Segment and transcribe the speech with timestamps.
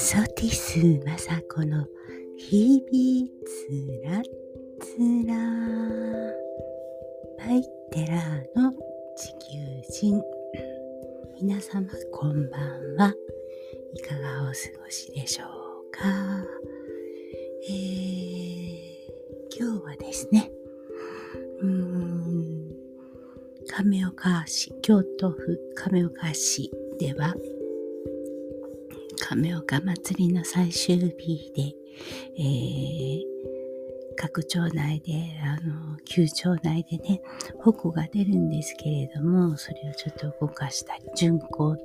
[0.00, 1.84] ソティスマサコの
[2.38, 4.22] 日々つら
[4.80, 5.34] つら
[7.36, 8.72] パイテラーの
[9.16, 10.22] 地球人。
[11.42, 13.12] 皆様こんばんは
[13.92, 14.52] いかがお過
[14.84, 16.04] ごしでしょうか。
[17.68, 18.98] えー、
[19.58, 20.48] 今日はですね
[21.60, 22.70] うーん
[23.66, 27.34] 亀岡市京都府亀岡市では
[29.20, 31.74] 亀岡祭りの最終日で、
[32.38, 33.22] えー、
[34.16, 37.20] 各町内で、あの、旧町内でね、
[37.60, 41.76] 矛が出るんですけれども、それをちょっと動かしたり巡行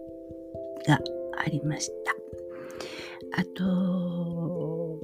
[0.87, 0.99] が
[1.37, 2.15] ありました。
[3.39, 4.99] あと、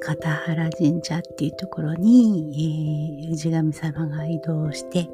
[0.00, 5.08] 片原神社っていうところに、えー、氏神様が移動して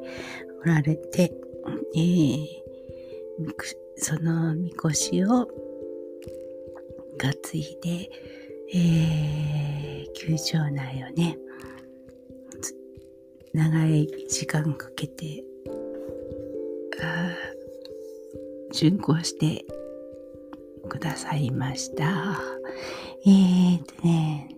[0.63, 1.31] おられて、
[1.95, 2.47] えー、
[3.97, 5.47] そのみこしを
[7.19, 8.09] 担いで、
[8.73, 11.37] えー、球場内をね、
[13.53, 15.43] 長い時間かけて、
[18.73, 19.65] 巡行して
[20.89, 22.39] くださいました。
[23.25, 24.49] えーとね、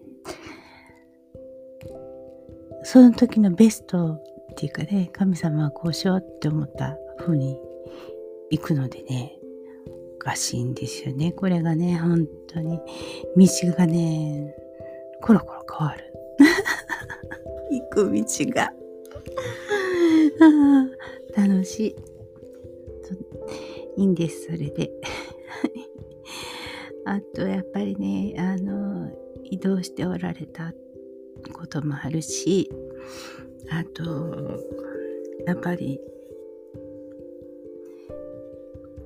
[2.84, 4.24] その時のベストっ
[4.56, 7.60] ていうかね、神様はこうしようって思った風に
[8.56, 9.38] 行くのでね、
[10.16, 11.34] おかしいんですよね。
[11.34, 12.80] これがね、本当に、
[13.36, 14.56] 道がね、
[15.22, 16.14] コロコロ変わる。
[17.70, 18.72] 行く道が。
[21.36, 21.96] 楽しい。
[23.98, 24.92] いいんです、それで。
[27.06, 29.12] あと、やっぱりね、あの、
[29.44, 30.74] 移動しておられた
[31.52, 32.70] こともあるし、
[33.70, 34.64] あと、
[35.46, 36.00] やっぱり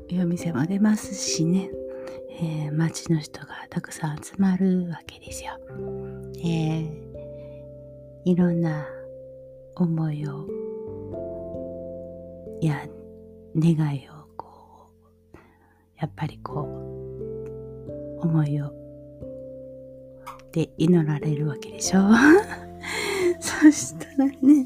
[0.09, 1.69] 夜店も出ますしね、
[2.41, 5.51] えー、街の人がたくさん集まるわけですよ。
[6.43, 6.91] えー、
[8.25, 8.87] いろんな
[9.75, 10.47] 思いを
[12.61, 12.85] い、や、
[13.55, 14.91] 願いをこ
[15.33, 15.37] う、
[15.97, 18.73] やっぱりこう、思いを、
[20.51, 22.01] で祈られるわけでしょ。
[23.39, 24.65] そしたらね、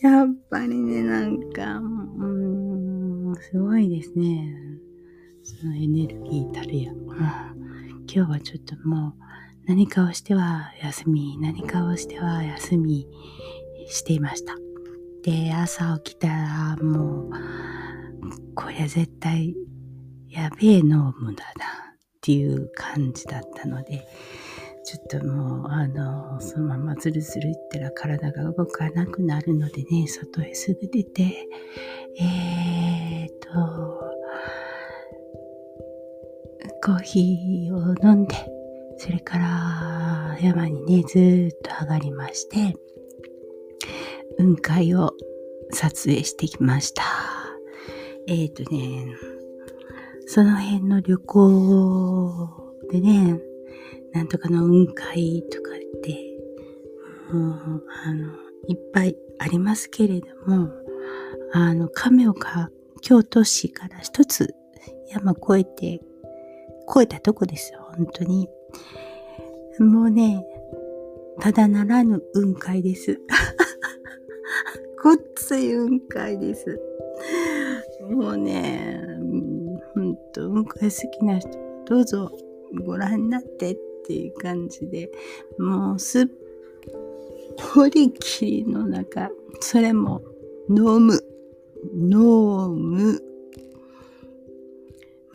[0.00, 2.41] やっぱりね、なんか、うん
[3.42, 4.54] すごいですね。
[5.42, 6.92] そのエネルギーたるや。
[6.92, 6.98] うん
[8.14, 9.22] 今日はちょっともう
[9.66, 13.08] 何かをしては休み、何かをしては休み
[13.88, 14.54] していました。
[15.24, 17.30] で、朝起きたらもう、
[18.54, 19.56] これ絶対
[20.28, 21.52] やべえの無駄だ
[21.94, 24.06] っていう感じだったので、
[24.84, 31.48] ちょっともう、あの、そのままズルズルいったら体が動かなくなるのでね、外へすぐ出て、
[32.20, 32.71] えー
[36.84, 38.34] コーヒーを飲んで、
[38.98, 42.74] それから山にね、ずっと上がりまして、
[44.36, 45.12] 雲海を
[45.70, 47.04] 撮影してきました。
[48.26, 49.14] えっ、ー、とね、
[50.26, 52.48] その辺の旅行
[52.90, 53.40] でね、
[54.12, 56.18] なんとかの雲海とかって、
[57.32, 58.32] もう、あの、
[58.66, 60.68] いっぱいありますけれども、
[61.52, 62.70] あの、亀岡、
[63.02, 64.52] 京都市から一つ
[65.08, 66.00] 山越えて、
[66.88, 68.48] 越えたとこですよ、本当に。
[69.78, 70.44] もうね、
[71.40, 73.18] ただならぬ雲海です。
[75.02, 76.80] ごっつい雲海です。
[78.10, 79.02] もうね、
[79.94, 81.50] ほんと、雲海好きな人、
[81.86, 82.30] どうぞ
[82.84, 85.10] ご覧になってっていう感じで、
[85.58, 86.26] もうすっ
[87.74, 90.22] ぽり霧の中、それも
[90.68, 91.24] 飲む、
[91.94, 93.22] 飲む。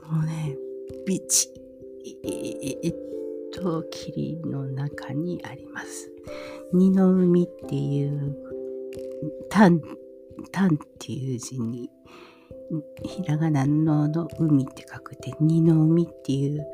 [0.09, 0.57] もうね、
[1.07, 1.49] ビチ
[3.53, 6.11] と霧の中にあります。
[6.73, 8.35] 二の海っていう、
[9.49, 9.81] タン、
[10.51, 11.89] タンっていう字に
[13.03, 16.67] ひらがなのの海って書くて、二の海っていう、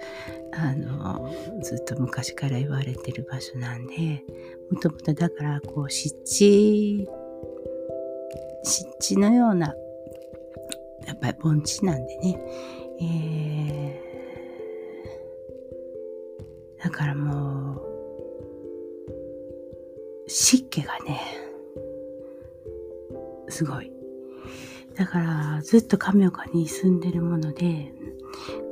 [0.52, 1.31] あの、
[1.62, 4.24] ずっと昔から言われてる場所なんで、
[4.72, 7.07] もともとだから、こう、湿地、
[8.63, 9.75] 湿地のような、
[11.06, 12.40] やっぱり盆地なんでね、
[13.00, 14.12] えー、
[16.83, 17.81] だからもう、
[20.27, 21.21] 湿気がね、
[23.47, 23.91] すごい。
[24.95, 27.94] だからずっと亀岡に住んでるもので、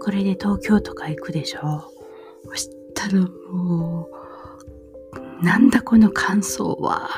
[0.02, 1.92] これで東京とか行くでしょ？
[2.50, 3.20] そしたら
[3.52, 4.10] も
[5.42, 7.10] う、なんだこの乾燥は、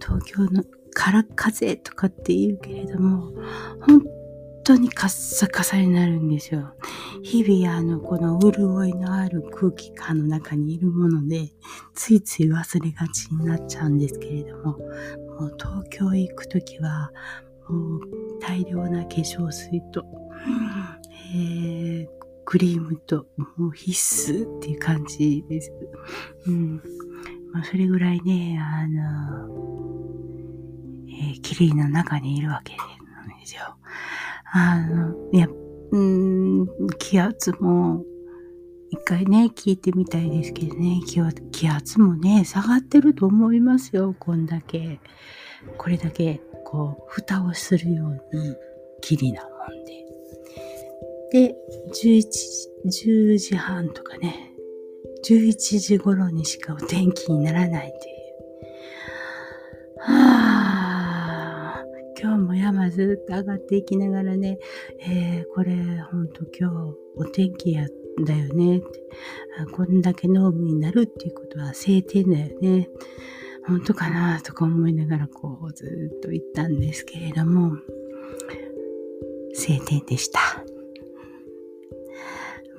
[0.00, 3.32] 東京の空風とかって言うけれども、
[3.80, 4.02] 本
[4.66, 6.74] 当にカッサカサになるんですよ。
[7.22, 11.52] 日々あの、この潤いのある空気感の中にいるもので、
[11.94, 14.76] ついつい忘れがちになっちゃうんですけれども、も
[15.46, 17.12] う東京へ行くときは、
[17.68, 18.00] もう
[18.40, 20.04] 大量な化粧水と、
[21.32, 22.08] えー、
[22.44, 23.26] クリームと、
[23.56, 25.70] もう必須っていう感じです。
[26.46, 26.82] うん。
[27.52, 29.46] まあ、それぐらいね、あの、
[31.08, 32.84] えー、霧の中にいるわけな
[33.32, 33.75] んですよ。
[34.58, 35.48] あの、いや、
[35.90, 36.66] うん、
[36.98, 38.02] 気圧も、
[38.88, 41.02] 一回ね、聞いてみたいですけどね、
[41.52, 44.98] 気圧もね、下がってると思いますよ、こんだけ。
[45.76, 48.56] これだけ、こう、蓋をするように、
[49.02, 50.06] 霧なもんで。
[51.32, 51.54] で、
[51.92, 52.24] 11、
[52.86, 54.54] 10時半とかね、
[55.28, 58.16] 11時頃にしかお天気にならないという。
[59.98, 60.35] はぁ、
[62.18, 64.58] 今日も山ずっと上がっていきながらね、
[65.00, 65.76] えー、これ
[66.10, 67.86] ほんと今日お天気や
[68.24, 68.86] だよねって。
[69.72, 72.88] こんだけ濃霧になるっていうことは晴天だよね。
[73.66, 77.76] 本当かなとか思いながらこうずっと言ったんですけれども、
[79.54, 80.40] 晴天でした。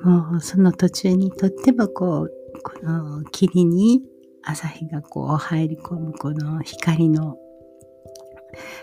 [0.03, 2.31] もうその途中にとってもこう、
[2.63, 4.01] この霧に
[4.41, 7.37] 朝日がこう入り込むこの光の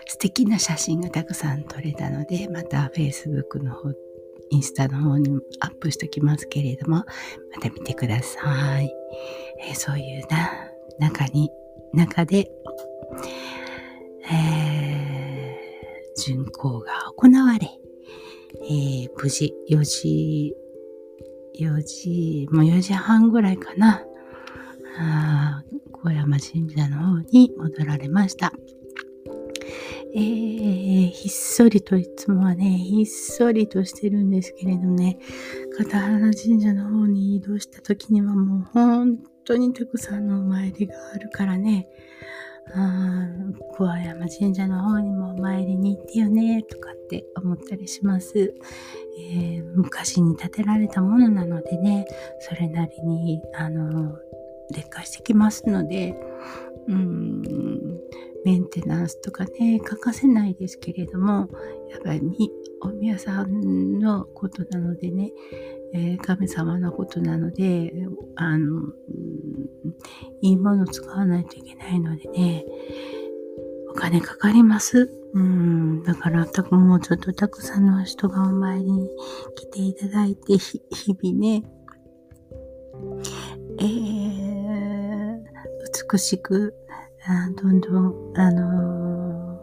[0.07, 3.91] 素敵な写真がたくさん撮れたので、また Facebook の方、
[4.49, 7.05] インスタの方にアップしときますけれども、ま
[7.61, 8.91] た見てください。
[9.67, 10.49] えー、そういうな、
[10.99, 11.49] 中に、
[11.93, 12.49] 中で、
[14.31, 17.69] えー、巡行が行われ、
[18.63, 20.55] えー、無事4時、
[21.59, 24.03] 4時、もう4時半ぐらいかな、
[24.97, 28.53] あ小山神社の方に戻られました。
[30.17, 35.19] えー、ひっそりといつもはね、ひっそりとしてるんですけれどね、
[35.77, 41.89] 片原神社の方に移動した時にはもう本当にたくさんのお参りがあるからね、
[42.73, 43.27] あ
[43.75, 48.53] 桑山神社の方にもお参りに行ってよね、とかって思ったりします。
[49.19, 52.05] えー、昔に建てられたものなのでね、
[52.39, 54.17] それなりに、あの、
[54.73, 56.15] 劣化してきますので、
[56.87, 57.99] うん、
[58.45, 61.49] メンテナンスとかね、欠かせないですけれども、
[61.89, 62.21] やっぱり
[62.79, 65.31] お宮さんのことなのでね、
[65.93, 67.91] えー、神様のことなので、
[68.35, 68.83] あの、
[70.41, 72.65] いいもの使わないといけないのでね、
[73.89, 75.09] お金かかります。
[75.33, 79.09] うん、だから、もうちょっとたくさんの人がお参りに
[79.55, 81.63] 来ていただいて、日々ね、
[83.79, 85.39] えー、
[86.11, 86.75] 美しく
[87.27, 89.59] あどんどん、あの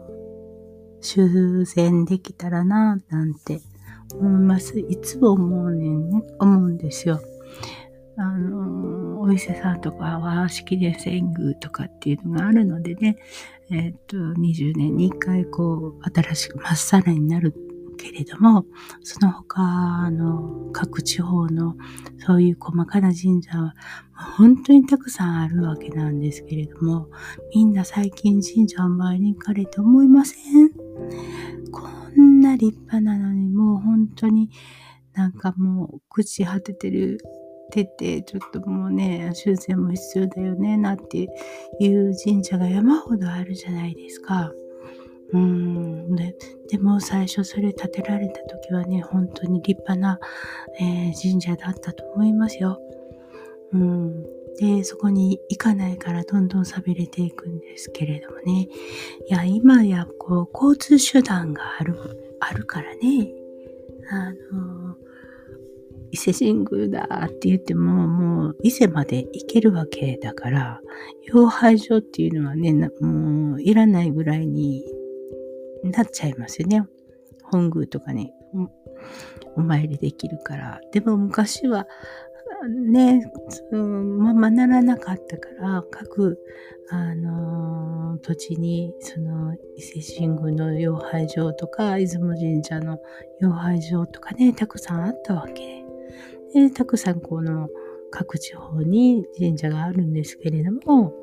[0.99, 3.61] ー、修繕できたらな、なんて
[4.19, 4.77] 思います。
[4.79, 7.21] いつも思うねんね、思うんですよ。
[8.17, 13.17] あのー、お伊勢さんとかは式で遷宮とかっていうのがあるのでね、
[13.71, 17.55] えっ、と、20年に1回こう、新しくまっさらになる
[18.03, 18.65] けれども、
[19.01, 21.75] その他の各地方の
[22.17, 23.73] そういう細かな神社は
[24.37, 27.07] 本当にたくさんあるわけなんですけれども、
[27.55, 30.69] みんな最近神社を参りに行かれて思いません？
[31.71, 31.87] こ
[32.19, 34.49] んな立派なのにもう本当に
[35.13, 37.19] なんかもう朽ち果ててる
[37.71, 41.29] てて、ちょっともうね、修繕も必要だよね、なって
[41.79, 44.51] いう神社が山ほどあるじゃないですか。
[45.33, 46.35] うんで
[46.69, 50.19] でも最初それ建てられた時はね、本当に立派な、
[50.79, 52.79] えー、神社だったと思いますよ。
[53.73, 54.23] うん、
[54.59, 58.67] で、そこに行かないからどんどん寂れていくんですけれどもね。
[59.27, 61.95] いや、今やこう、交通手段がある、
[62.39, 63.33] あるからね。
[64.11, 64.95] あの、
[66.11, 70.81] 伊勢神宮だって言っても、もう伊勢まで行けるわけだから、
[71.23, 74.85] 養廃所っていうのはね、もういらないぐらいに
[75.83, 76.85] なっちゃいますよね。
[77.43, 78.31] 本宮とかに
[79.55, 80.81] お参りできるから。
[80.91, 81.87] でも昔は
[82.69, 86.39] ね、そのままならなかったから、各、
[86.89, 92.99] あのー、土地に、その、伊勢神宮の養廃場とか、出雲神社の
[93.41, 95.83] 養廃場とかね、たくさんあったわけ
[96.53, 96.69] で。
[96.69, 97.69] で、たくさんこの
[98.11, 101.13] 各地方に神社があるんですけれども、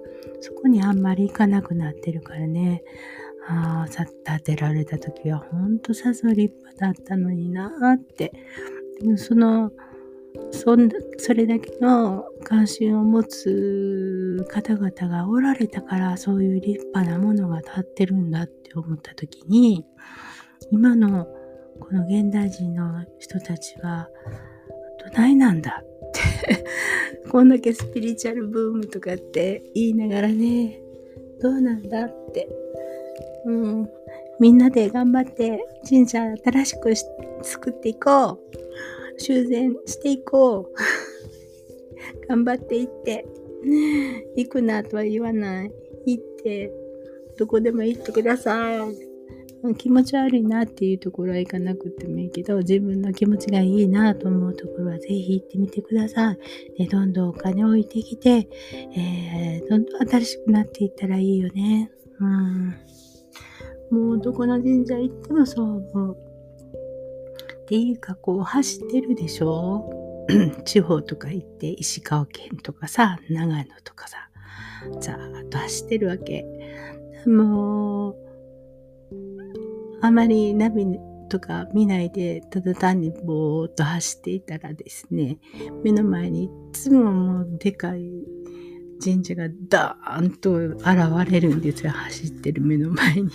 [0.40, 2.83] そこにあんまり行かなくなってるからね、
[3.49, 8.32] ああ、建てられた時はほんとさぞ立派だったのになーって。
[9.00, 9.73] でもその、
[10.52, 19.85] そんそれだけの関心を持つ方々がおられたからそういう立派なものが立ってるんだって思った時に
[20.70, 21.26] 今の
[21.80, 24.09] この現代人の人たちは
[25.12, 25.87] どないなんだっ
[26.44, 26.64] て
[27.30, 30.80] こんだけスピリチュアルブームとかって言いながらね
[31.40, 32.49] どうなんだって、
[33.44, 33.88] うん、
[34.38, 36.94] みんなで頑張って神社新しく
[37.42, 40.75] 作っていこう修繕していこう
[42.28, 43.26] 頑張っていって
[44.37, 45.73] 行くなとは言わない
[46.06, 46.73] 行って
[47.37, 49.11] どこでも行ってください
[49.76, 56.38] 気持ち悪いなっていうところは行かなくてもいいけど、自分の気持ちがいいなと思うところはぜひ行ってみてください。
[56.78, 58.49] で、どんどんお金を置いてきて、
[58.97, 61.90] えー、どんどん新しくなっていったらいいよね。
[62.20, 62.75] うん。
[63.90, 66.16] もうどこの神社行ってもそう思う。
[67.62, 69.88] っていうか、こう走ってるでしょ？
[70.64, 74.16] 地方とか行って石川県とかさ、長野とかさ、
[75.00, 76.44] ざーっと走ってるわけ。
[77.26, 78.16] もう、
[80.02, 80.87] あまりナビ
[81.28, 85.38] とか見ないで、ただ単にぼーっと走っていたらですね、
[85.82, 88.11] 目の前にいつももうでかい
[89.02, 93.30] 神社がダーンと現れるんですよ、走ってる目の前に。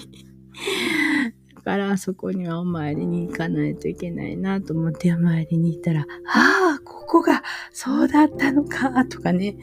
[1.65, 7.41] からそこにはお参りに行かないといけないなと思ってお参りに行ったら、ああ、ここが
[7.73, 9.57] そうだったのか、とかね、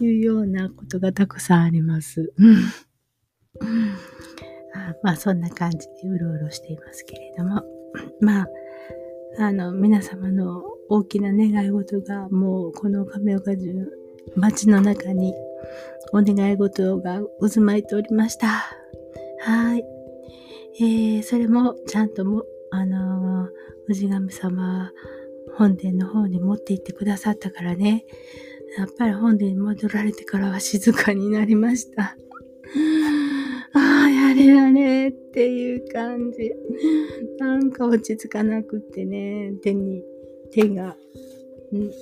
[0.00, 2.32] いうようなことがたくさんあります。
[2.36, 2.56] うん
[5.02, 7.62] まあそんな感じでうろうろしていますけれども、
[8.20, 8.46] まあ、
[9.38, 13.72] あの、皆様の大きな願い事がもうこの亀岡中
[14.36, 15.32] 町の中に
[16.12, 18.48] お願い事が渦巻いておりました。
[19.40, 19.95] はい。
[20.78, 24.92] えー、それもちゃんとも、あのー、氏神様
[25.56, 28.04] 本殿の方に持って行ってくださったからね、
[28.76, 32.14] やっぱり本殿に戻られてからは静かになりました。
[33.72, 36.52] ああ、やれやれっていう感じ。
[37.38, 40.02] なんか落ち着かなくってね、手に、
[40.50, 40.94] 手が、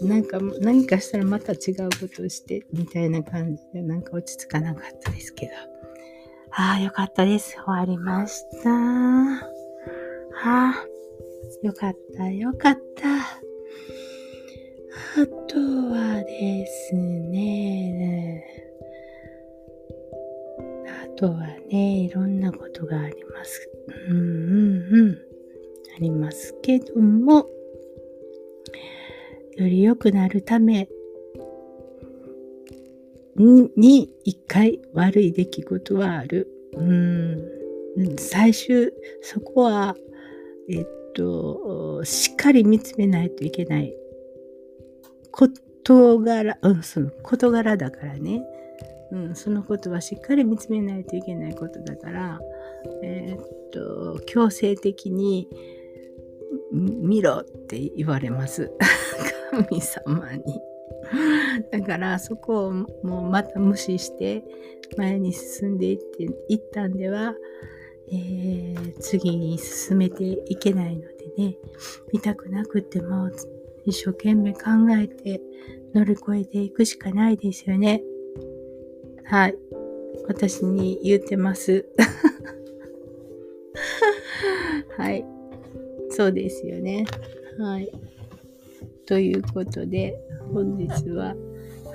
[0.02, 1.56] なんか、何かしたらまた違う
[2.00, 5.73] ことをして、みたいな感じで、なんか落ち着かなかったですけど。
[6.56, 7.56] ああ、よかったです。
[7.56, 8.70] 終わりました。
[8.70, 9.50] は
[10.40, 10.74] あ、
[11.62, 13.08] よかった、よかった。
[15.20, 18.44] あとはですね、
[20.86, 23.68] あとはね、いろんなことがあります。
[24.08, 24.24] うんうん
[24.92, 25.18] うん。
[25.96, 27.48] ありますけども、
[29.56, 30.88] より良くなるため
[33.36, 36.48] に一回悪い出来事はある。
[36.76, 38.16] うん。
[38.18, 39.96] 最終、そこは、
[40.68, 43.94] えっと、しっかり見つめないといけない
[45.30, 48.44] 事柄、うん、その事柄だからね。
[49.10, 52.40] うん、そのことはしっかり見つめないといけないことだから、
[53.02, 55.48] え、っと、強制的に
[56.72, 58.72] 見ろって言われます。
[59.68, 60.60] 神様に。
[61.70, 64.44] だからそこをもうまた無視して
[64.96, 67.34] 前に進んでいっていったんでは、
[68.08, 71.56] えー、次に進めていけないのでね、
[72.12, 73.30] 見たくなくても
[73.84, 74.60] 一生懸命考
[74.98, 75.40] えて
[75.94, 78.02] 乗り越えていくしかないですよね。
[79.24, 79.56] はい。
[80.26, 81.86] 私に言ってます。
[84.96, 85.24] はい。
[86.10, 87.04] そうですよね。
[87.58, 87.90] はい。
[89.06, 90.16] ということで、
[90.52, 91.34] 本日は、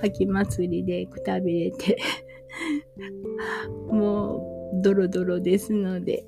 [0.03, 1.97] 秋祭りでくたびれて
[3.91, 6.25] もう、ドロドロですので、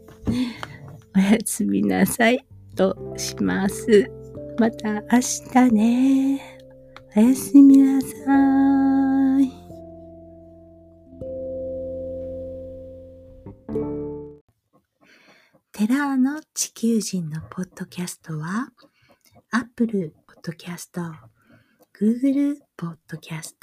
[1.16, 4.10] おやすみなさいとします。
[4.58, 5.20] また明
[5.54, 6.42] 日ね。
[7.16, 8.08] おやすみなさ
[9.42, 9.52] い。
[15.72, 18.72] テラーの地球人のポッドキャストは、
[19.52, 21.12] Apple Podcast、
[22.02, 23.54] Google Podcast、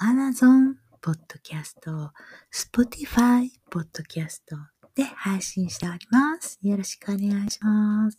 [0.00, 2.10] Amazon Podcast、
[2.52, 4.40] Spotify Podcast
[4.96, 6.58] で配信しております。
[6.62, 8.18] よろしくお願いします。